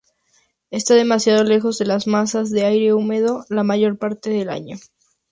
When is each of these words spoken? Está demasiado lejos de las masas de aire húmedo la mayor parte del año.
Está 0.71 0.95
demasiado 0.95 1.43
lejos 1.43 1.77
de 1.77 1.85
las 1.85 2.07
masas 2.07 2.49
de 2.49 2.65
aire 2.65 2.91
húmedo 2.95 3.45
la 3.49 3.61
mayor 3.63 3.99
parte 3.99 4.31
del 4.31 4.49
año. 4.49 4.77